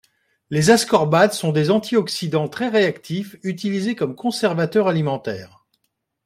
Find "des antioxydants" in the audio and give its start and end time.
1.51-2.49